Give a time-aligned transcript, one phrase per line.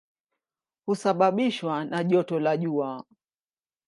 [0.85, 3.05] Husababishwa na joto la jua.